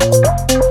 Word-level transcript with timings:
Música 0.00 0.69